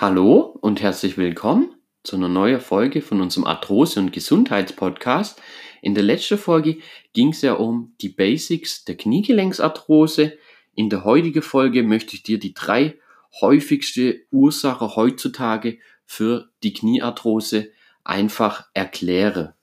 Hallo 0.00 0.56
und 0.60 0.80
herzlich 0.80 1.18
willkommen 1.18 1.74
zu 2.04 2.14
einer 2.14 2.28
neuen 2.28 2.60
Folge 2.60 3.02
von 3.02 3.20
unserem 3.20 3.48
Arthrose- 3.48 3.98
und 3.98 4.12
Gesundheitspodcast. 4.12 5.42
In 5.82 5.96
der 5.96 6.04
letzten 6.04 6.38
Folge 6.38 6.78
ging 7.14 7.30
es 7.30 7.42
ja 7.42 7.54
um 7.54 7.94
die 8.00 8.08
Basics 8.08 8.84
der 8.84 8.96
Kniegelenksarthrose. 8.96 10.38
In 10.76 10.88
der 10.88 11.02
heutigen 11.02 11.42
Folge 11.42 11.82
möchte 11.82 12.14
ich 12.14 12.22
dir 12.22 12.38
die 12.38 12.54
drei 12.54 12.96
häufigste 13.40 14.20
Ursache 14.30 14.94
heutzutage 14.94 15.78
für 16.06 16.48
die 16.62 16.74
Kniearthrose 16.74 17.72
einfach 18.04 18.68
erklären. 18.74 19.54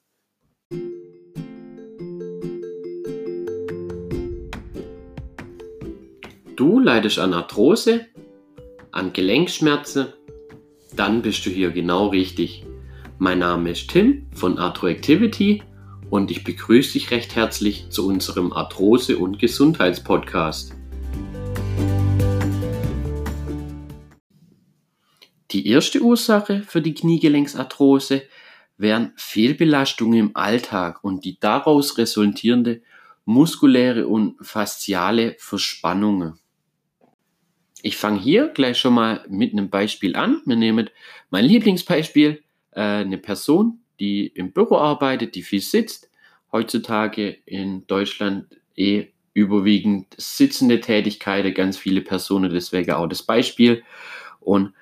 Du 6.58 6.80
leidest 6.82 7.20
an 7.20 7.34
Arthrose, 7.34 8.08
an 8.92 9.14
Gelenkschmerzen, 9.14 10.08
dann 10.96 11.22
bist 11.22 11.46
du 11.46 11.50
hier 11.50 11.72
genau 11.72 12.08
richtig. 12.08 12.66
Mein 13.18 13.40
Name 13.40 13.72
ist 13.72 13.90
Tim 13.90 14.28
von 14.34 14.58
Arthroactivity 14.58 15.64
und 16.10 16.32
ich 16.32 16.44
begrüße 16.44 16.94
dich 16.94 17.12
recht 17.12 17.36
herzlich 17.36 17.90
zu 17.90 18.08
unserem 18.08 18.54
Arthrose- 18.54 19.18
und 19.18 19.40
Gesundheitspodcast. 19.40 20.74
Die 25.52 25.68
erste 25.68 26.02
Ursache 26.02 26.64
für 26.64 26.82
die 26.82 26.94
Kniegelenksarthrose 26.94 28.24
wären 28.78 29.14
Fehlbelastungen 29.16 30.20
im 30.20 30.36
Alltag 30.36 31.04
und 31.04 31.24
die 31.24 31.40
daraus 31.40 31.98
resultierende 31.98 32.82
muskuläre 33.24 34.08
und 34.08 34.36
fasziale 34.46 35.36
Verspannungen. 35.40 36.40
Ich 37.86 37.98
fange 37.98 38.20
hier 38.20 38.48
gleich 38.48 38.80
schon 38.80 38.96
mal 38.96 39.24
mit 39.30 39.54
einem 39.54 39.70
Beispiel 39.70 40.16
an. 40.16 40.42
Wir 40.48 40.56
nehmen 40.56 40.90
mein 41.30 41.46
Lieblingsbeispiel, 41.46 42.42
äh, 42.72 42.82
eine 42.82 43.20
Person, 43.20 43.78
die 44.00 44.26
im 44.26 44.54
Büro 44.54 44.78
arbeitet, 44.78 45.36
die 45.36 45.44
viel 45.44 45.62
sitzt, 45.62 46.10
heutzutage 46.52 47.38
in 47.46 47.86
Deutschland 47.86 48.48
eh 48.76 49.10
überwiegend 49.36 50.08
sitzende 50.18 50.80
Tätigkeiten, 50.80 51.54
ganz 51.54 51.78
viele 51.78 52.02
Personen, 52.02 52.52
deswegen 52.52 52.90
auch 52.94 53.06
das 53.06 53.22
Beispiel. 53.22 53.84
Und 54.40 54.74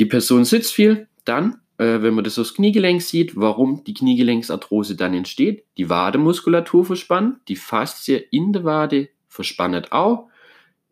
die 0.00 0.06
Person 0.06 0.44
sitzt 0.44 0.74
viel, 0.74 1.06
dann, 1.24 1.60
äh, 1.78 2.02
wenn 2.02 2.14
man 2.14 2.24
das 2.24 2.36
aufs 2.36 2.54
Kniegelenk 2.54 3.00
sieht, 3.00 3.36
warum 3.36 3.84
die 3.84 3.94
Kniegelenksarthrose 3.94 4.96
dann 4.96 5.14
entsteht, 5.14 5.66
die 5.76 5.88
Wademuskulatur 5.88 6.84
verspannt, 6.84 7.42
die 7.46 7.54
Faszie 7.54 8.16
in 8.32 8.52
der 8.52 8.64
Wade 8.64 9.08
verspannt 9.28 9.92
auch, 9.92 10.29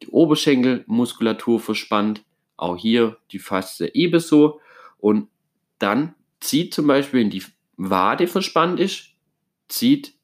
die 0.02 0.08
Oberschenkelmuskulatur 0.08 1.60
verspannt, 1.60 2.24
auch 2.56 2.76
hier 2.76 3.16
die 3.32 3.38
Faszie 3.38 3.90
ebenso. 3.94 4.60
Und 4.98 5.28
dann 5.78 6.14
zieht 6.40 6.74
zum 6.74 6.86
Beispiel, 6.86 7.20
wenn 7.20 7.30
die 7.30 7.44
Wade 7.76 8.26
verspannt 8.26 8.80
ist, 8.80 9.10
zieht 9.68 10.14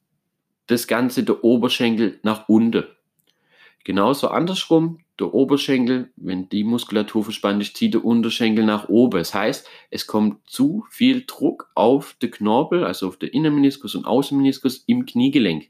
das 0.66 0.86
Ganze 0.86 1.22
der 1.22 1.44
Oberschenkel 1.44 2.18
nach 2.22 2.48
unten. 2.48 2.84
Genauso 3.84 4.28
andersrum, 4.28 5.00
der 5.20 5.32
Oberschenkel, 5.32 6.10
wenn 6.16 6.48
die 6.48 6.64
Muskulatur 6.64 7.22
verspannt 7.22 7.62
ist, 7.62 7.76
zieht 7.76 7.94
der 7.94 8.04
Unterschenkel 8.04 8.64
nach 8.64 8.88
oben. 8.88 9.18
Das 9.18 9.34
heißt, 9.34 9.68
es 9.90 10.06
kommt 10.06 10.48
zu 10.48 10.86
viel 10.90 11.24
Druck 11.26 11.70
auf 11.74 12.14
den 12.14 12.30
Knorpel, 12.30 12.84
also 12.84 13.06
auf 13.06 13.18
den 13.18 13.28
Innenmeniskus 13.28 13.94
und 13.94 14.06
Außenmeniskus 14.06 14.84
im 14.86 15.06
Kniegelenk. 15.06 15.68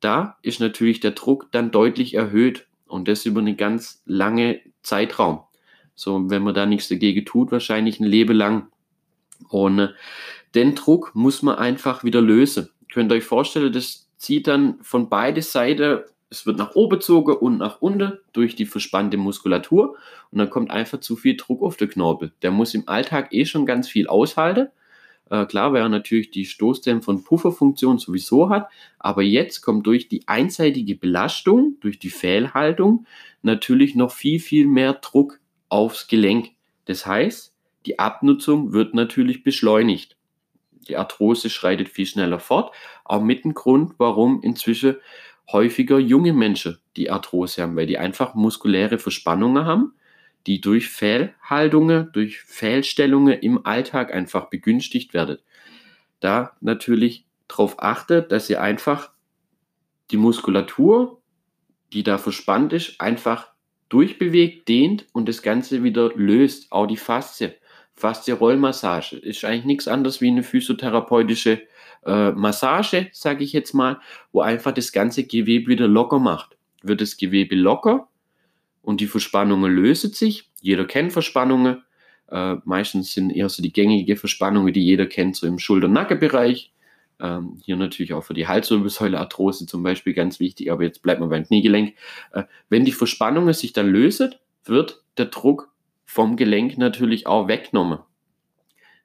Da 0.00 0.38
ist 0.42 0.58
natürlich 0.58 0.98
der 0.98 1.12
Druck 1.12 1.52
dann 1.52 1.70
deutlich 1.70 2.14
erhöht 2.14 2.66
und 2.92 3.08
das 3.08 3.24
über 3.24 3.40
einen 3.40 3.56
ganz 3.56 4.02
lange 4.04 4.60
Zeitraum. 4.82 5.40
So, 5.94 6.30
wenn 6.30 6.42
man 6.42 6.54
da 6.54 6.66
nichts 6.66 6.88
dagegen 6.88 7.24
tut, 7.24 7.50
wahrscheinlich 7.50 7.98
ein 8.00 8.06
Leben 8.06 8.36
lang. 8.36 8.68
Und 9.48 9.78
äh, 9.78 9.88
den 10.54 10.74
Druck 10.74 11.12
muss 11.14 11.42
man 11.42 11.56
einfach 11.56 12.04
wieder 12.04 12.20
lösen. 12.20 12.68
Könnt 12.92 13.10
ihr 13.10 13.16
euch 13.16 13.24
vorstellen, 13.24 13.72
das 13.72 14.10
zieht 14.18 14.46
dann 14.46 14.78
von 14.82 15.08
beide 15.08 15.40
Seiten, 15.40 16.00
es 16.28 16.46
wird 16.46 16.58
nach 16.58 16.74
oben 16.74 16.98
gezogen 16.98 17.34
und 17.36 17.58
nach 17.58 17.80
unten 17.80 18.18
durch 18.32 18.56
die 18.56 18.66
verspannte 18.66 19.16
Muskulatur 19.16 19.96
und 20.30 20.38
dann 20.38 20.50
kommt 20.50 20.70
einfach 20.70 21.00
zu 21.00 21.16
viel 21.16 21.36
Druck 21.36 21.62
auf 21.62 21.76
den 21.76 21.88
Knorpel. 21.88 22.32
Der 22.42 22.50
muss 22.50 22.74
im 22.74 22.88
Alltag 22.88 23.32
eh 23.32 23.44
schon 23.44 23.66
ganz 23.66 23.88
viel 23.88 24.06
aushalten 24.06 24.68
äh, 25.32 25.46
klar, 25.46 25.72
weil 25.72 25.80
er 25.80 25.88
natürlich 25.88 26.30
die 26.30 26.44
Stoßdämpfer- 26.44 27.24
Pufferfunktion 27.24 27.98
sowieso 27.98 28.50
hat, 28.50 28.68
aber 28.98 29.22
jetzt 29.22 29.62
kommt 29.62 29.86
durch 29.86 30.08
die 30.08 30.28
einseitige 30.28 30.94
Belastung, 30.94 31.78
durch 31.80 31.98
die 31.98 32.10
Fehlhaltung 32.10 33.06
natürlich 33.40 33.94
noch 33.94 34.12
viel, 34.12 34.38
viel 34.40 34.66
mehr 34.66 34.92
Druck 34.92 35.40
aufs 35.70 36.06
Gelenk. 36.06 36.50
Das 36.84 37.06
heißt, 37.06 37.54
die 37.86 37.98
Abnutzung 37.98 38.74
wird 38.74 38.92
natürlich 38.92 39.42
beschleunigt. 39.42 40.18
Die 40.86 40.98
Arthrose 40.98 41.48
schreitet 41.48 41.88
viel 41.88 42.06
schneller 42.06 42.38
fort, 42.38 42.74
auch 43.06 43.22
mit 43.22 43.44
dem 43.44 43.54
Grund, 43.54 43.94
warum 43.96 44.42
inzwischen 44.42 44.96
häufiger 45.50 45.98
junge 45.98 46.34
Menschen 46.34 46.76
die 46.96 47.08
Arthrose 47.08 47.62
haben, 47.62 47.74
weil 47.74 47.86
die 47.86 47.96
einfach 47.96 48.34
muskuläre 48.34 48.98
Verspannungen 48.98 49.64
haben 49.64 49.94
die 50.46 50.60
durch 50.60 50.88
Fehlhaltungen, 50.88 52.10
durch 52.12 52.40
Fehlstellungen 52.40 53.38
im 53.40 53.64
Alltag 53.66 54.12
einfach 54.12 54.50
begünstigt 54.50 55.14
werden. 55.14 55.38
Da 56.20 56.52
natürlich 56.60 57.26
darauf 57.48 57.82
achtet, 57.82 58.32
dass 58.32 58.48
ihr 58.50 58.60
einfach 58.60 59.10
die 60.10 60.16
Muskulatur, 60.16 61.20
die 61.92 62.02
da 62.02 62.18
verspannt 62.18 62.72
ist, 62.72 63.00
einfach 63.00 63.52
durchbewegt, 63.88 64.68
dehnt 64.68 65.06
und 65.12 65.28
das 65.28 65.42
Ganze 65.42 65.82
wieder 65.82 66.10
löst. 66.14 66.72
Auch 66.72 66.86
die 66.86 66.96
Faszie. 66.96 67.54
Faszie-Rollmassage 67.94 69.16
ist 69.16 69.44
eigentlich 69.44 69.64
nichts 69.64 69.88
anderes 69.88 70.20
wie 70.20 70.28
eine 70.28 70.42
physiotherapeutische 70.42 71.62
äh, 72.06 72.32
Massage, 72.32 73.08
sage 73.12 73.44
ich 73.44 73.52
jetzt 73.52 73.74
mal, 73.74 74.00
wo 74.32 74.40
einfach 74.40 74.72
das 74.72 74.92
ganze 74.92 75.24
Gewebe 75.24 75.68
wieder 75.68 75.88
locker 75.88 76.18
macht. 76.18 76.56
Wird 76.82 77.00
das 77.00 77.16
Gewebe 77.16 77.54
locker, 77.54 78.08
und 78.82 79.00
die 79.00 79.06
Verspannungen 79.06 79.72
lösen 79.72 80.12
sich. 80.12 80.50
Jeder 80.60 80.84
kennt 80.84 81.12
Verspannungen. 81.12 81.82
Äh, 82.30 82.56
meistens 82.64 83.12
sind 83.14 83.30
eher 83.30 83.48
so 83.48 83.62
die 83.62 83.72
gängige 83.72 84.16
Verspannungen, 84.16 84.72
die 84.72 84.84
jeder 84.84 85.06
kennt, 85.06 85.36
so 85.36 85.46
im 85.46 85.58
Schulter-Nackenbereich. 85.58 86.72
Ähm, 87.20 87.60
hier 87.64 87.76
natürlich 87.76 88.12
auch 88.12 88.24
für 88.24 88.34
die 88.34 88.48
Halswirbelsäule-Arthrose 88.48 89.66
zum 89.66 89.82
Beispiel 89.82 90.12
ganz 90.12 90.40
wichtig, 90.40 90.72
aber 90.72 90.82
jetzt 90.82 91.02
bleibt 91.02 91.20
man 91.20 91.28
beim 91.28 91.44
Kniegelenk. 91.44 91.94
Äh, 92.32 92.44
wenn 92.68 92.84
die 92.84 92.92
Verspannungen 92.92 93.54
sich 93.54 93.72
dann 93.72 93.88
lösen, 93.88 94.34
wird 94.64 95.04
der 95.18 95.26
Druck 95.26 95.72
vom 96.04 96.36
Gelenk 96.36 96.78
natürlich 96.78 97.26
auch 97.26 97.48
weggenommen. 97.48 98.00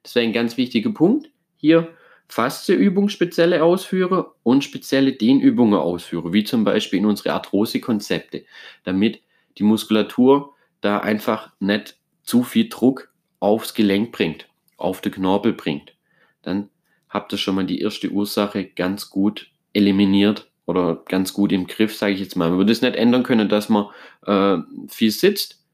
Das 0.02 0.14
wäre 0.14 0.26
ein 0.26 0.32
ganz 0.32 0.56
wichtiger 0.56 0.90
Punkt. 0.90 1.30
Hier 1.56 1.88
Faszieübungen 2.28 3.08
spezielle 3.08 3.62
ausführe 3.62 4.34
und 4.42 4.62
spezielle 4.62 5.12
Dehnübungen 5.12 5.78
ausführe, 5.78 6.32
wie 6.32 6.44
zum 6.44 6.64
Beispiel 6.64 6.98
in 6.98 7.06
unsere 7.06 7.32
Arthrose-Konzepte, 7.32 8.44
damit 8.84 9.22
die 9.58 9.64
Muskulatur 9.64 10.54
da 10.80 10.98
einfach 10.98 11.52
nicht 11.60 11.96
zu 12.22 12.42
viel 12.42 12.68
Druck 12.68 13.12
aufs 13.40 13.74
Gelenk 13.74 14.12
bringt, 14.12 14.48
auf 14.76 15.00
den 15.00 15.12
Knorpel 15.12 15.52
bringt. 15.52 15.94
Dann 16.42 16.68
habt 17.08 17.32
ihr 17.32 17.38
schon 17.38 17.54
mal 17.54 17.66
die 17.66 17.80
erste 17.80 18.10
Ursache 18.10 18.64
ganz 18.64 19.10
gut 19.10 19.50
eliminiert 19.72 20.50
oder 20.66 21.02
ganz 21.08 21.32
gut 21.32 21.52
im 21.52 21.66
Griff, 21.66 21.96
sage 21.96 22.14
ich 22.14 22.20
jetzt 22.20 22.36
mal. 22.36 22.50
Man 22.50 22.58
würde 22.58 22.72
es 22.72 22.82
nicht 22.82 22.96
ändern 22.96 23.22
können, 23.22 23.48
dass 23.48 23.68
man 23.68 23.86
äh, 24.26 24.58
viel 24.88 25.10
sitzt, 25.10 25.64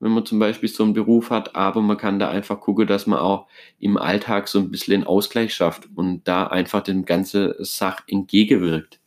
wenn 0.00 0.12
man 0.12 0.26
zum 0.26 0.38
Beispiel 0.38 0.68
so 0.68 0.84
einen 0.84 0.92
Beruf 0.92 1.30
hat, 1.30 1.56
aber 1.56 1.80
man 1.82 1.96
kann 1.96 2.18
da 2.18 2.28
einfach 2.28 2.60
gucken, 2.60 2.86
dass 2.86 3.06
man 3.06 3.18
auch 3.18 3.48
im 3.80 3.96
Alltag 3.96 4.48
so 4.48 4.60
ein 4.60 4.70
bisschen 4.70 4.94
einen 4.94 5.04
Ausgleich 5.04 5.54
schafft 5.54 5.88
und 5.94 6.22
da 6.28 6.46
einfach 6.46 6.82
dem 6.82 7.04
ganzen 7.04 7.54
Sach 7.58 8.02
entgegenwirkt. 8.06 9.00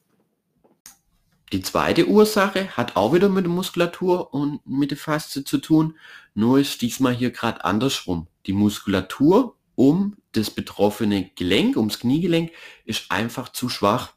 Die 1.54 1.62
zweite 1.62 2.08
Ursache 2.08 2.76
hat 2.76 2.98
auch 2.98 3.14
wieder 3.14 3.30
mit 3.30 3.46
der 3.46 3.52
Muskulatur 3.52 4.34
und 4.34 4.60
mit 4.68 4.92
der 4.92 4.98
Faszie 4.98 5.46
zu 5.46 5.60
tun, 5.60 5.96
nur 6.34 6.60
ist 6.60 6.82
diesmal 6.82 7.14
hier 7.14 7.32
gerade 7.32 7.64
andersrum. 7.64 8.28
Die 8.46 8.54
Muskulatur 8.54 9.56
um 9.76 10.18
das 10.32 10.50
betroffene 10.50 11.30
Gelenk, 11.36 11.78
ums 11.78 12.00
Kniegelenk, 12.00 12.52
ist 12.84 13.12
einfach 13.12 13.50
zu 13.50 13.70
schwach. 13.70 14.14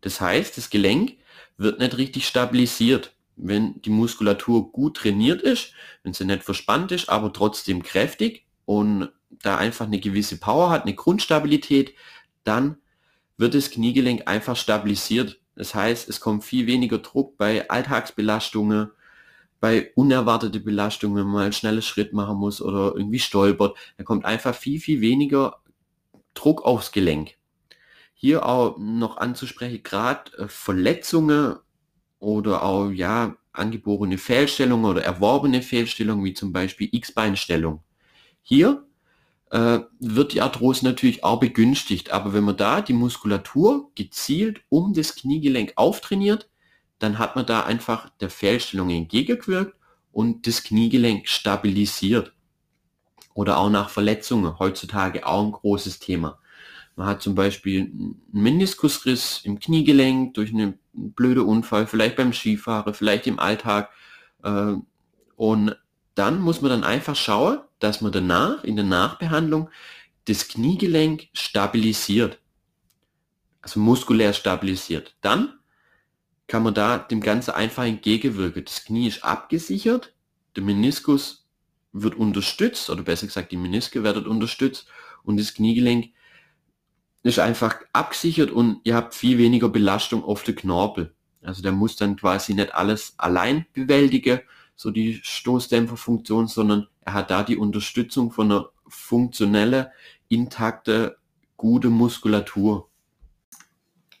Das 0.00 0.20
heißt, 0.20 0.56
das 0.56 0.70
Gelenk 0.70 1.18
wird 1.58 1.78
nicht 1.78 1.96
richtig 1.98 2.26
stabilisiert. 2.26 3.14
Wenn 3.36 3.80
die 3.82 3.90
Muskulatur 3.90 4.72
gut 4.72 4.96
trainiert 4.96 5.42
ist, 5.42 5.72
wenn 6.02 6.14
sie 6.14 6.24
nicht 6.24 6.42
verspannt 6.42 6.90
ist, 6.90 7.08
aber 7.08 7.32
trotzdem 7.32 7.82
kräftig 7.82 8.46
und 8.64 9.10
da 9.30 9.58
einfach 9.58 9.86
eine 9.86 10.00
gewisse 10.00 10.38
Power 10.38 10.70
hat, 10.70 10.82
eine 10.82 10.94
Grundstabilität, 10.94 11.94
dann 12.44 12.78
wird 13.36 13.54
das 13.54 13.70
Kniegelenk 13.70 14.26
einfach 14.26 14.56
stabilisiert. 14.56 15.37
Das 15.58 15.74
heißt, 15.74 16.08
es 16.08 16.20
kommt 16.20 16.44
viel 16.44 16.68
weniger 16.68 16.98
Druck 16.98 17.36
bei 17.36 17.68
Alltagsbelastungen, 17.68 18.92
bei 19.58 19.90
unerwartete 19.96 20.60
Belastungen, 20.60 21.16
wenn 21.16 21.24
man 21.24 21.32
mal 21.32 21.42
einen 21.42 21.52
schnellen 21.52 21.82
Schritt 21.82 22.12
machen 22.12 22.38
muss 22.38 22.62
oder 22.62 22.94
irgendwie 22.94 23.18
stolpert. 23.18 23.76
Da 23.96 24.04
kommt 24.04 24.24
einfach 24.24 24.54
viel, 24.54 24.78
viel 24.78 25.00
weniger 25.00 25.60
Druck 26.34 26.64
aufs 26.64 26.92
Gelenk. 26.92 27.34
Hier 28.14 28.46
auch 28.46 28.78
noch 28.78 29.16
anzusprechen, 29.16 29.82
gerade 29.82 30.30
äh, 30.38 30.46
Verletzungen 30.46 31.56
oder 32.20 32.62
auch 32.62 32.90
ja 32.90 33.36
angeborene 33.52 34.16
Fehlstellungen 34.16 34.84
oder 34.88 35.02
erworbene 35.02 35.60
Fehlstellungen, 35.62 36.24
wie 36.24 36.34
zum 36.34 36.52
Beispiel 36.52 36.88
X-Beinstellung. 36.92 37.82
Hier 38.42 38.87
äh, 39.50 39.80
wird 39.98 40.32
die 40.32 40.42
Arthrose 40.42 40.84
natürlich 40.84 41.24
auch 41.24 41.40
begünstigt, 41.40 42.10
aber 42.10 42.32
wenn 42.32 42.44
man 42.44 42.56
da 42.56 42.80
die 42.80 42.92
Muskulatur 42.92 43.90
gezielt 43.94 44.60
um 44.68 44.92
das 44.92 45.14
Kniegelenk 45.14 45.72
auftrainiert, 45.76 46.48
dann 46.98 47.18
hat 47.18 47.36
man 47.36 47.46
da 47.46 47.62
einfach 47.62 48.10
der 48.20 48.30
Fehlstellung 48.30 48.90
entgegengewirkt 48.90 49.74
und 50.12 50.46
das 50.46 50.64
Kniegelenk 50.64 51.28
stabilisiert. 51.28 52.32
Oder 53.34 53.58
auch 53.58 53.70
nach 53.70 53.88
Verletzungen, 53.88 54.58
heutzutage 54.58 55.24
auch 55.24 55.44
ein 55.44 55.52
großes 55.52 56.00
Thema. 56.00 56.38
Man 56.96 57.06
hat 57.06 57.22
zum 57.22 57.36
Beispiel 57.36 57.82
einen 57.82 58.20
Meniskusriss 58.32 59.42
im 59.44 59.60
Kniegelenk 59.60 60.34
durch 60.34 60.52
einen 60.52 60.80
blöden 60.92 61.44
Unfall, 61.44 61.86
vielleicht 61.86 62.16
beim 62.16 62.32
Skifahren, 62.32 62.94
vielleicht 62.94 63.28
im 63.28 63.38
Alltag. 63.38 63.90
Äh, 64.42 64.74
und 65.36 65.76
dann 66.18 66.40
muss 66.40 66.60
man 66.60 66.70
dann 66.70 66.84
einfach 66.84 67.14
schauen, 67.14 67.60
dass 67.78 68.00
man 68.00 68.10
danach, 68.10 68.64
in 68.64 68.76
der 68.76 68.84
Nachbehandlung, 68.84 69.70
das 70.24 70.48
Kniegelenk 70.48 71.28
stabilisiert. 71.32 72.40
Also 73.62 73.78
muskulär 73.80 74.32
stabilisiert. 74.32 75.16
Dann 75.20 75.58
kann 76.48 76.64
man 76.64 76.74
da 76.74 76.98
dem 76.98 77.20
Ganzen 77.20 77.52
einfach 77.52 77.84
entgegenwirken. 77.84 78.64
Das 78.64 78.84
Knie 78.84 79.06
ist 79.06 79.22
abgesichert, 79.22 80.14
der 80.56 80.64
Meniskus 80.64 81.46
wird 81.92 82.16
unterstützt, 82.16 82.90
oder 82.90 83.02
besser 83.02 83.26
gesagt, 83.26 83.52
die 83.52 83.56
Meniske 83.56 84.02
werden 84.02 84.26
unterstützt 84.26 84.88
und 85.22 85.38
das 85.38 85.54
Kniegelenk 85.54 86.10
ist 87.22 87.38
einfach 87.38 87.76
abgesichert 87.92 88.50
und 88.50 88.80
ihr 88.84 88.94
habt 88.94 89.14
viel 89.14 89.38
weniger 89.38 89.68
Belastung 89.68 90.24
auf 90.24 90.42
den 90.42 90.56
Knorpel. 90.56 91.14
Also 91.42 91.62
der 91.62 91.72
muss 91.72 91.96
dann 91.96 92.16
quasi 92.16 92.54
nicht 92.54 92.74
alles 92.74 93.14
allein 93.18 93.66
bewältigen, 93.72 94.40
so 94.78 94.92
die 94.92 95.18
Stoßdämpferfunktion, 95.24 96.46
sondern 96.46 96.86
er 97.04 97.14
hat 97.14 97.32
da 97.32 97.42
die 97.42 97.56
Unterstützung 97.56 98.30
von 98.30 98.52
einer 98.52 98.70
funktionellen, 98.86 99.86
intakte, 100.28 101.16
gute 101.56 101.88
Muskulatur. 101.88 102.88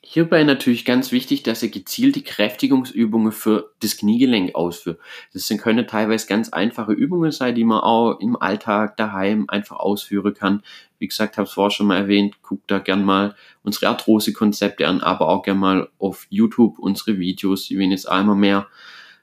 Hierbei 0.00 0.42
natürlich 0.42 0.84
ganz 0.84 1.12
wichtig, 1.12 1.44
dass 1.44 1.62
ihr 1.62 1.68
gezielte 1.68 2.22
Kräftigungsübungen 2.22 3.30
für 3.30 3.72
das 3.80 3.98
Kniegelenk 3.98 4.56
ausführt. 4.56 4.98
Das 5.32 5.48
können 5.58 5.86
teilweise 5.86 6.26
ganz 6.26 6.48
einfache 6.48 6.92
Übungen 6.92 7.30
sein, 7.30 7.54
die 7.54 7.64
man 7.64 7.80
auch 7.80 8.18
im 8.18 8.34
Alltag 8.34 8.96
daheim 8.96 9.44
einfach 9.48 9.76
ausführen 9.76 10.34
kann. 10.34 10.62
Wie 10.98 11.06
gesagt, 11.06 11.36
habe 11.36 11.46
es 11.46 11.52
vorher 11.52 11.70
schon 11.70 11.86
mal 11.86 11.98
erwähnt, 11.98 12.42
guckt 12.42 12.68
da 12.68 12.80
gern 12.80 13.04
mal 13.04 13.36
unsere 13.62 13.88
Arthrose-Konzepte 13.88 14.88
an, 14.88 15.02
aber 15.02 15.28
auch 15.28 15.44
gern 15.44 15.58
mal 15.58 15.88
auf 16.00 16.26
YouTube 16.30 16.80
unsere 16.80 17.18
Videos, 17.18 17.68
die 17.68 17.78
werden 17.78 17.92
jetzt 17.92 18.08
einmal 18.08 18.34
mehr. 18.34 18.66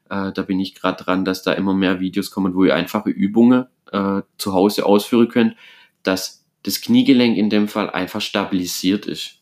Äh, 0.10 0.32
da 0.32 0.42
bin 0.42 0.60
ich 0.60 0.76
gerade 0.76 1.04
dran, 1.04 1.26
dass 1.26 1.44
da 1.44 1.54
immer 1.54 1.74
mehr 1.74 2.00
Videos 2.00 2.32
kommen, 2.32 2.56
wo 2.56 2.64
ihr 2.64 2.76
einfache 2.76 3.10
Übungen 3.10 3.66
äh, 3.92 4.22
zu 4.38 4.54
Hause 4.54 4.86
ausführen 4.86 5.30
könnt, 5.30 5.56
dass 6.04 6.46
das 6.64 6.82
Kniegelenk 6.82 7.38
in 7.38 7.50
dem 7.50 7.68
Fall 7.68 7.90
einfach 7.90 8.22
stabilisiert 8.22 9.06
ist. 9.06 9.42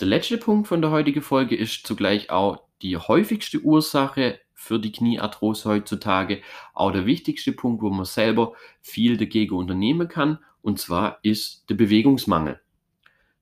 Der 0.00 0.08
letzte 0.08 0.38
Punkt 0.38 0.68
von 0.68 0.82
der 0.82 0.90
heutigen 0.90 1.22
Folge 1.22 1.56
ist 1.56 1.86
zugleich 1.86 2.30
auch 2.30 2.62
die 2.82 2.96
häufigste 2.96 3.60
Ursache 3.60 4.38
für 4.52 4.78
die 4.78 4.92
Kniearthrose 4.92 5.68
heutzutage, 5.68 6.42
auch 6.74 6.90
der 6.90 7.06
wichtigste 7.06 7.52
Punkt, 7.52 7.82
wo 7.82 7.90
man 7.90 8.04
selber 8.04 8.52
viel 8.80 9.16
dagegen 9.16 9.54
unternehmen 9.54 10.08
kann, 10.08 10.38
und 10.60 10.78
zwar 10.78 11.18
ist 11.22 11.64
der 11.70 11.76
Bewegungsmangel. 11.76 12.60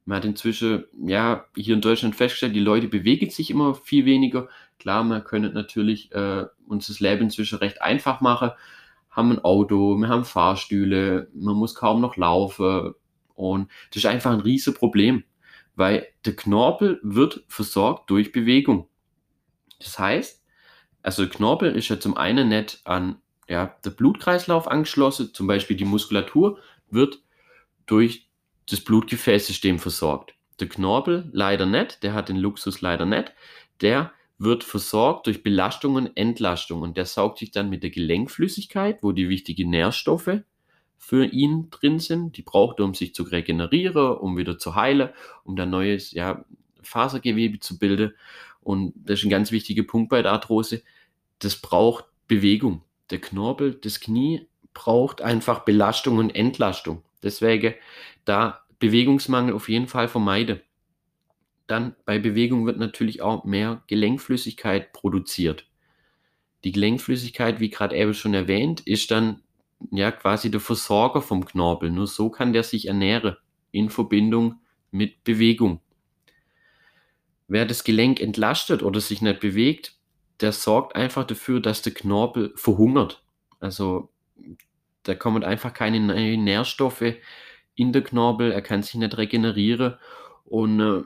Man 0.05 0.19
hat 0.19 0.25
inzwischen, 0.25 0.85
ja, 1.07 1.47
hier 1.57 1.75
in 1.75 1.81
Deutschland 1.81 2.15
festgestellt, 2.15 2.55
die 2.55 2.61
Leute 2.61 2.89
bewegen 2.89 3.31
sich 3.31 3.51
immer 3.51 3.75
viel 3.75 4.05
weniger. 4.05 4.49
Klar, 4.79 5.03
man 5.05 5.25
könnte 5.25 5.51
natürlich 5.51 6.13
äh, 6.13 6.45
uns 6.67 6.89
das 6.89 7.01
Leben 7.01 7.23
inzwischen 7.23 7.59
recht 7.59 7.81
einfach 7.81 8.21
machen. 8.21 8.51
Haben 9.11 9.33
ein 9.33 9.45
Auto, 9.45 9.97
wir 9.97 10.09
haben 10.09 10.25
Fahrstühle, 10.25 11.29
man 11.35 11.57
muss 11.57 11.75
kaum 11.75 12.01
noch 12.01 12.17
laufen. 12.17 12.95
Und 13.35 13.71
das 13.91 13.99
ist 13.99 14.07
einfach 14.07 14.33
ein 14.33 14.41
riesiges 14.41 14.75
Problem 14.79 15.25
weil 15.77 16.07
der 16.25 16.37
Knorpel 16.37 17.01
wird 17.03 17.45
versorgt 17.49 18.11
durch 18.11 18.33
Bewegung. 18.33 18.89
Das 19.79 19.99
heißt, 19.99 20.43
also 21.03 21.29
Knorpel 21.29 21.75
ist 21.75 21.89
ja 21.89 21.99
zum 22.01 22.17
einen 22.17 22.49
nicht 22.49 22.81
an 22.85 23.21
ja, 23.49 23.77
der 23.85 23.91
Blutkreislauf 23.91 24.69
angeschlossen, 24.69 25.35
zum 25.35 25.47
Beispiel 25.47 25.77
die 25.77 25.85
Muskulatur 25.85 26.59
wird 26.91 27.23
durch 27.87 28.31
das 28.69 28.81
Blutgefäßsystem 28.81 29.79
versorgt. 29.79 30.35
Der 30.61 30.69
Knorpel 30.69 31.29
leider 31.33 31.67
nicht, 31.67 32.03
der 32.03 32.15
hat 32.15 32.29
den 32.29 32.37
Luxus 32.37 32.81
leider 32.81 33.07
nicht, 33.07 33.33
der 33.81 34.13
wird 34.39 34.65
versorgt 34.65 35.27
durch 35.27 35.43
Belastung 35.43 35.95
und 35.95 36.17
Entlastung 36.17 36.83
und 36.83 36.97
der 36.97 37.07
saugt 37.07 37.39
sich 37.39 37.51
dann 37.51 37.71
mit 37.71 37.83
der 37.83 37.91
Gelenkflüssigkeit, 37.91 39.03
wo 39.03 39.13
die 39.13 39.29
wichtigen 39.29 39.71
Nährstoffe 39.71 40.41
für 40.99 41.25
ihn 41.25 41.69
drin 41.71 41.99
sind. 41.99 42.37
Die 42.37 42.43
braucht 42.43 42.79
er, 42.81 42.85
um 42.85 42.95
sich 42.95 43.15
zu 43.15 43.25
regenerieren, 43.25 44.17
um 44.17 44.37
wieder 44.37 44.59
zu 44.59 44.75
heilen, 44.75 45.11
um 45.45 45.57
dann 45.57 45.71
neues 45.71 46.13
ja, 46.13 46.45
Fasergewebe 46.83 47.61
zu 47.61 47.79
bilden. 47.79 48.15
Und 48.61 48.95
das 48.97 49.21
ist 49.21 49.27
ein 49.27 49.31
ganz 49.31 49.53
wichtiger 49.53 49.83
Punkt 49.83 50.09
bei 50.09 50.23
der 50.23 50.33
Arthrose. 50.33 50.83
Das 51.39 51.57
braucht 51.57 52.07
Bewegung. 52.27 52.83
Der 53.11 53.21
Knorpel, 53.21 53.75
das 53.75 54.01
Knie 54.01 54.47
braucht 54.73 55.21
einfach 55.21 55.61
Belastung 55.61 56.19
und 56.19 56.31
Entlastung. 56.31 57.03
Deswegen 57.25 57.75
da 58.25 58.65
Bewegungsmangel 58.79 59.55
auf 59.55 59.69
jeden 59.69 59.89
Fall 59.89 60.09
vermeiden. 60.09 60.61
Dann 61.67 61.97
bei 62.05 62.19
Bewegung 62.19 62.67
wird 62.67 62.79
natürlich 62.79 63.23
auch 63.23 63.45
mehr 63.45 63.83
Gelenkflüssigkeit 63.87 64.93
produziert. 64.93 65.67
Die 66.65 66.73
Gelenkflüssigkeit, 66.73 67.61
wie 67.61 67.71
gerade 67.71 67.97
eben 67.97 68.15
schon 68.15 68.35
erwähnt, 68.35 68.81
ist 68.81 69.11
dann 69.11 69.43
ja 69.91 70.11
quasi 70.11 70.51
der 70.51 70.61
Versorger 70.61 71.23
vom 71.23 71.45
Knorpel. 71.45 71.91
Nur 71.91 72.07
so 72.07 72.31
kann 72.31 72.53
der 72.53 72.63
sich 72.63 72.89
ernähren 72.89 73.37
in 73.71 73.91
Verbindung 73.91 74.61
mit 74.91 75.25
Bewegung. 75.25 75.81
Wer 77.49 77.67
das 77.67 77.85
Gelenk 77.85 78.21
entlastet 78.21 78.83
oder 78.83 79.01
sich 79.01 79.21
nicht 79.21 79.41
bewegt, 79.41 79.97
der 80.41 80.53
sorgt 80.53 80.97
einfach 80.97 81.27
dafür, 81.27 81.61
dass 81.61 81.83
der 81.83 81.95
Knorpel 81.95 82.53
verhungert. 82.57 83.23
Also 83.61 84.11
da 85.05 85.15
kommen 85.15 85.45
einfach 85.45 85.73
keine 85.73 86.01
neuen 86.01 86.45
Nährstoffe 86.45 87.15
in 87.75 87.93
der 87.93 88.03
Knorpel, 88.03 88.53
er 88.53 88.63
kann 88.63 88.83
sich 88.83 88.95
nicht 88.95 89.17
regenerieren 89.17 89.95
und 90.45 90.81
äh, 90.81 91.03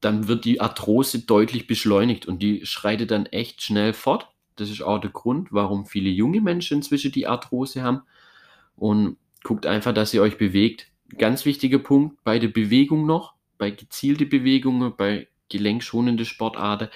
dann 0.00 0.26
wird 0.28 0.44
die 0.44 0.60
Arthrose 0.60 1.20
deutlich 1.20 1.66
beschleunigt 1.66 2.26
und 2.26 2.42
die 2.42 2.66
schreitet 2.66 3.10
dann 3.12 3.26
echt 3.26 3.62
schnell 3.62 3.92
fort. 3.92 4.28
Das 4.56 4.68
ist 4.68 4.82
auch 4.82 4.98
der 4.98 5.10
Grund, 5.10 5.52
warum 5.52 5.86
viele 5.86 6.10
junge 6.10 6.40
Menschen 6.40 6.78
inzwischen 6.78 7.12
die 7.12 7.26
Arthrose 7.26 7.82
haben. 7.82 8.02
Und 8.76 9.16
guckt 9.44 9.64
einfach, 9.64 9.94
dass 9.94 10.12
ihr 10.12 10.22
euch 10.22 10.38
bewegt. 10.38 10.88
Ganz 11.18 11.44
wichtiger 11.44 11.78
Punkt 11.78 12.22
bei 12.24 12.38
der 12.38 12.48
Bewegung 12.48 13.06
noch, 13.06 13.34
bei 13.58 13.70
gezielte 13.70 14.26
Bewegungen, 14.26 14.94
bei 14.96 15.28
gelenkschonende 15.48 16.24
Sportarten, 16.24 16.88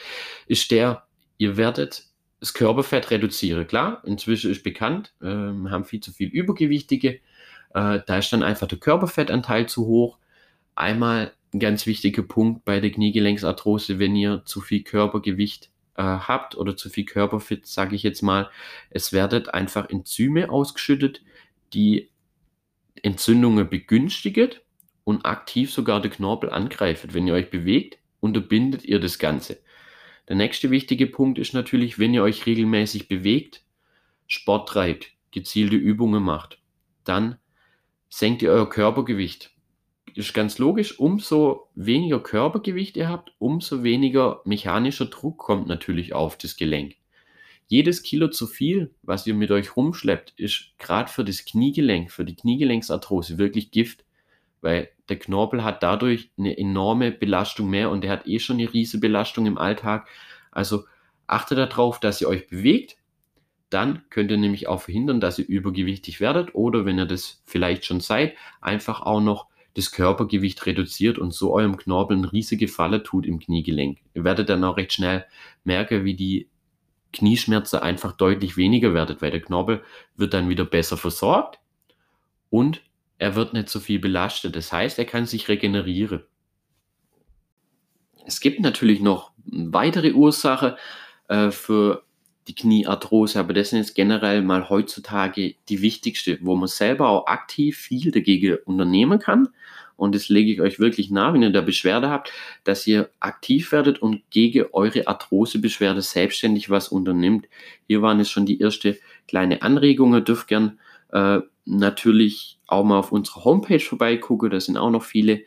ist 0.46 0.70
der, 0.70 1.06
ihr 1.38 1.56
werdet 1.56 2.05
das 2.40 2.54
Körperfett 2.54 3.10
reduzieren. 3.10 3.66
Klar, 3.66 4.02
inzwischen 4.04 4.50
ist 4.50 4.62
bekannt, 4.62 5.14
äh, 5.20 5.26
wir 5.26 5.70
haben 5.70 5.84
viel 5.84 6.00
zu 6.00 6.12
viel 6.12 6.28
Übergewichtige. 6.28 7.20
Äh, 7.74 8.00
da 8.06 8.18
ist 8.18 8.32
dann 8.32 8.42
einfach 8.42 8.68
der 8.68 8.78
Körperfettanteil 8.78 9.68
zu 9.68 9.86
hoch. 9.86 10.18
Einmal 10.74 11.32
ein 11.54 11.60
ganz 11.60 11.86
wichtiger 11.86 12.22
Punkt 12.22 12.64
bei 12.64 12.80
der 12.80 12.90
Kniegelenksarthrose, 12.90 13.98
wenn 13.98 14.14
ihr 14.14 14.42
zu 14.44 14.60
viel 14.60 14.82
Körpergewicht 14.82 15.70
äh, 15.96 16.02
habt 16.02 16.56
oder 16.56 16.76
zu 16.76 16.90
viel 16.90 17.04
Körperfett, 17.04 17.66
sage 17.66 17.96
ich 17.96 18.02
jetzt 18.02 18.22
mal, 18.22 18.50
es 18.90 19.12
werden 19.12 19.48
einfach 19.48 19.88
Enzyme 19.88 20.50
ausgeschüttet, 20.50 21.22
die 21.72 22.10
Entzündungen 23.02 23.68
begünstigen 23.68 24.50
und 25.04 25.24
aktiv 25.24 25.72
sogar 25.72 26.00
den 26.02 26.10
Knorpel 26.10 26.50
angreifen. 26.50 27.14
Wenn 27.14 27.26
ihr 27.26 27.34
euch 27.34 27.50
bewegt, 27.50 27.98
unterbindet 28.20 28.84
ihr 28.84 29.00
das 29.00 29.18
Ganze. 29.18 29.58
Der 30.28 30.36
nächste 30.36 30.70
wichtige 30.70 31.06
Punkt 31.06 31.38
ist 31.38 31.54
natürlich, 31.54 31.98
wenn 31.98 32.14
ihr 32.14 32.22
euch 32.22 32.46
regelmäßig 32.46 33.08
bewegt, 33.08 33.62
Sport 34.26 34.68
treibt, 34.68 35.12
gezielte 35.30 35.76
Übungen 35.76 36.22
macht, 36.22 36.58
dann 37.04 37.36
senkt 38.08 38.42
ihr 38.42 38.50
euer 38.50 38.68
Körpergewicht 38.68 39.56
ist 40.16 40.32
ganz 40.32 40.56
logisch, 40.58 40.98
umso 40.98 41.68
weniger 41.74 42.20
Körpergewicht 42.22 42.96
ihr 42.96 43.08
habt, 43.08 43.32
umso 43.38 43.82
weniger 43.82 44.40
mechanischer 44.46 45.06
Druck 45.06 45.36
kommt 45.36 45.68
natürlich 45.68 46.14
auf 46.14 46.38
das 46.38 46.56
Gelenk. 46.56 46.94
Jedes 47.68 48.02
Kilo 48.02 48.28
zu 48.28 48.46
viel, 48.46 48.94
was 49.02 49.26
ihr 49.26 49.34
mit 49.34 49.50
euch 49.50 49.76
rumschleppt, 49.76 50.32
ist 50.38 50.72
gerade 50.78 51.10
für 51.10 51.24
das 51.24 51.44
Kniegelenk, 51.44 52.10
für 52.10 52.24
die 52.24 52.34
Kniegelenksarthrose 52.34 53.36
wirklich 53.36 53.70
Gift, 53.70 54.04
weil 54.66 54.90
der 55.08 55.20
Knorpel 55.20 55.62
hat 55.62 55.84
dadurch 55.84 56.32
eine 56.36 56.58
enorme 56.58 57.12
Belastung 57.12 57.70
mehr 57.70 57.88
und 57.88 58.02
der 58.02 58.10
hat 58.10 58.26
eh 58.26 58.40
schon 58.40 58.58
eine 58.58 58.72
riesige 58.72 59.00
Belastung 59.00 59.46
im 59.46 59.58
Alltag. 59.58 60.08
Also 60.50 60.86
achtet 61.28 61.58
darauf, 61.58 62.00
dass 62.00 62.20
ihr 62.20 62.26
euch 62.26 62.48
bewegt. 62.48 62.96
Dann 63.70 64.02
könnt 64.10 64.32
ihr 64.32 64.38
nämlich 64.38 64.66
auch 64.66 64.82
verhindern, 64.82 65.20
dass 65.20 65.38
ihr 65.38 65.46
übergewichtig 65.46 66.20
werdet 66.20 66.56
oder 66.56 66.84
wenn 66.84 66.98
ihr 66.98 67.06
das 67.06 67.42
vielleicht 67.44 67.84
schon 67.84 68.00
seid, 68.00 68.34
einfach 68.60 69.02
auch 69.02 69.20
noch 69.20 69.46
das 69.74 69.92
Körpergewicht 69.92 70.66
reduziert 70.66 71.16
und 71.16 71.32
so 71.32 71.54
eurem 71.54 71.76
Knorpel 71.76 72.16
eine 72.16 72.32
riesige 72.32 72.66
Falle 72.66 73.04
tut 73.04 73.24
im 73.24 73.38
Kniegelenk. 73.38 73.98
Ihr 74.14 74.24
werdet 74.24 74.48
dann 74.48 74.64
auch 74.64 74.76
recht 74.78 74.94
schnell 74.94 75.26
merken, 75.62 76.04
wie 76.04 76.14
die 76.14 76.48
Knieschmerzen 77.12 77.78
einfach 77.78 78.10
deutlich 78.10 78.56
weniger 78.56 78.94
werden, 78.94 79.16
weil 79.20 79.30
der 79.30 79.42
Knorpel 79.42 79.84
wird 80.16 80.34
dann 80.34 80.48
wieder 80.48 80.64
besser 80.64 80.96
versorgt 80.96 81.60
und 82.50 82.82
er 83.18 83.34
wird 83.34 83.52
nicht 83.52 83.68
so 83.68 83.80
viel 83.80 83.98
belastet. 83.98 84.56
Das 84.56 84.72
heißt, 84.72 84.98
er 84.98 85.04
kann 85.04 85.26
sich 85.26 85.48
regenerieren. 85.48 86.22
Es 88.26 88.40
gibt 88.40 88.60
natürlich 88.60 89.00
noch 89.00 89.32
weitere 89.44 90.12
Ursachen 90.12 90.74
äh, 91.28 91.50
für 91.50 92.02
die 92.48 92.54
Kniearthrose, 92.54 93.38
aber 93.40 93.52
das 93.52 93.70
sind 93.70 93.78
jetzt 93.78 93.94
generell 93.94 94.42
mal 94.42 94.68
heutzutage 94.68 95.54
die 95.68 95.82
wichtigste, 95.82 96.38
wo 96.42 96.54
man 96.54 96.68
selber 96.68 97.08
auch 97.08 97.26
aktiv 97.26 97.76
viel 97.76 98.10
dagegen 98.10 98.58
unternehmen 98.64 99.18
kann. 99.18 99.48
Und 99.96 100.14
das 100.14 100.28
lege 100.28 100.52
ich 100.52 100.60
euch 100.60 100.78
wirklich 100.78 101.10
nahe, 101.10 101.32
wenn 101.32 101.42
ihr 101.42 101.50
da 101.50 101.62
Beschwerde 101.62 102.10
habt, 102.10 102.30
dass 102.64 102.86
ihr 102.86 103.08
aktiv 103.18 103.72
werdet 103.72 104.00
und 104.00 104.22
gegen 104.30 104.66
eure 104.72 105.08
Arthrosebeschwerde 105.08 106.02
selbstständig 106.02 106.68
was 106.68 106.88
unternimmt. 106.88 107.48
Hier 107.86 108.02
waren 108.02 108.20
es 108.20 108.30
schon 108.30 108.46
die 108.46 108.60
erste 108.60 108.98
kleine 109.26 109.62
Anregungen. 109.62 110.24
Dürft 110.24 110.48
gern 110.48 110.78
äh, 111.12 111.40
natürlich 111.66 112.58
auch 112.66 112.84
mal 112.84 112.98
auf 112.98 113.12
unserer 113.12 113.44
Homepage 113.44 113.80
vorbeigucken. 113.80 114.50
Da 114.50 114.60
sind 114.60 114.78
auch 114.78 114.90
noch 114.90 115.02
viele 115.02 115.42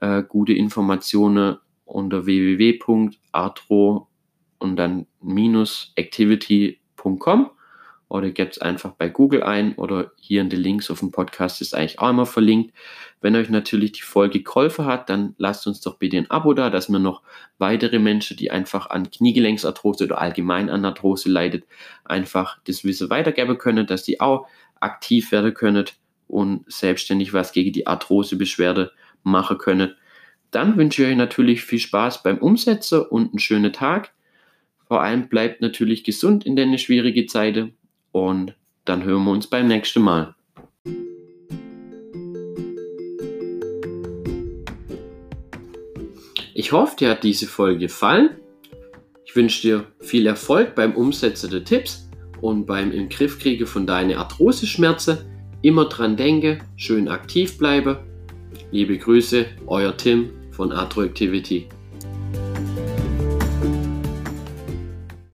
äh, 0.00 0.22
gute 0.22 0.52
Informationen 0.52 1.56
unter 1.84 2.26
www.arthro 2.26 4.08
und 4.58 4.76
dann 4.76 5.06
minus 5.20 5.92
activity.com 5.96 7.50
oder 8.10 8.30
gebt 8.30 8.56
es 8.56 8.60
einfach 8.60 8.90
bei 8.92 9.08
Google 9.08 9.44
ein 9.44 9.76
oder 9.76 10.10
hier 10.20 10.40
in 10.40 10.50
den 10.50 10.60
Links 10.60 10.90
auf 10.90 10.98
dem 10.98 11.12
Podcast 11.12 11.60
ist 11.60 11.74
eigentlich 11.74 12.00
auch 12.00 12.10
immer 12.10 12.26
verlinkt. 12.26 12.74
Wenn 13.20 13.36
euch 13.36 13.48
natürlich 13.50 13.92
die 13.92 14.02
Folge 14.02 14.42
geholfen 14.42 14.84
hat, 14.84 15.08
dann 15.08 15.34
lasst 15.38 15.66
uns 15.68 15.80
doch 15.80 15.96
bitte 15.96 16.16
ein 16.16 16.30
Abo 16.30 16.52
da, 16.52 16.70
dass 16.70 16.88
wir 16.88 16.98
noch 16.98 17.22
weitere 17.58 18.00
Menschen, 18.00 18.36
die 18.36 18.50
einfach 18.50 18.90
an 18.90 19.10
Kniegelenksarthrose 19.10 20.04
oder 20.04 20.20
allgemein 20.20 20.70
an 20.70 20.84
Arthrose 20.84 21.30
leidet, 21.30 21.64
einfach 22.04 22.58
das 22.64 22.82
Wissen 22.82 23.10
weitergeben 23.10 23.58
können, 23.58 23.86
dass 23.86 24.02
die 24.02 24.20
auch 24.20 24.46
aktiv 24.80 25.32
werden 25.32 25.54
können 25.54 25.84
und 26.28 26.70
selbstständig 26.70 27.32
was 27.32 27.52
gegen 27.52 27.72
die 27.72 27.86
Arthrosebeschwerde 27.86 28.92
machen 29.22 29.58
können. 29.58 29.94
Dann 30.50 30.76
wünsche 30.76 31.02
ich 31.02 31.10
euch 31.10 31.16
natürlich 31.16 31.62
viel 31.62 31.78
Spaß 31.78 32.22
beim 32.22 32.38
Umsetzen 32.38 33.02
und 33.02 33.30
einen 33.30 33.38
schönen 33.38 33.72
Tag. 33.72 34.12
Vor 34.86 35.02
allem 35.02 35.28
bleibt 35.28 35.60
natürlich 35.60 36.02
gesund 36.02 36.44
in 36.44 36.56
den 36.56 36.76
schwierigen 36.78 37.28
Zeiten 37.28 37.74
und 38.12 38.54
dann 38.84 39.04
hören 39.04 39.24
wir 39.24 39.30
uns 39.30 39.46
beim 39.46 39.68
nächsten 39.68 40.02
Mal. 40.02 40.34
Ich 46.54 46.72
hoffe, 46.72 46.96
dir 46.96 47.10
hat 47.10 47.24
diese 47.24 47.46
Folge 47.46 47.78
gefallen. 47.78 48.36
Ich 49.24 49.36
wünsche 49.36 49.62
dir 49.62 49.86
viel 50.00 50.26
Erfolg 50.26 50.74
beim 50.74 50.94
Umsetzen 50.94 51.50
der 51.50 51.64
Tipps 51.64 52.09
und 52.40 52.66
beim 52.66 52.92
im 52.92 53.08
Griff 53.08 53.38
kriege 53.38 53.66
von 53.66 53.86
deinen 53.86 54.16
Arthrose-Schmerzen. 54.16 55.18
Immer 55.62 55.86
dran 55.86 56.16
denke, 56.16 56.58
schön 56.76 57.08
aktiv 57.08 57.58
bleibe. 57.58 58.04
Liebe 58.70 58.96
Grüße, 58.98 59.46
euer 59.66 59.96
Tim 59.96 60.30
von 60.50 60.72
Arthroactivity. 60.72 61.68